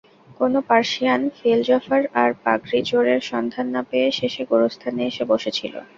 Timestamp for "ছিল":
5.57-5.73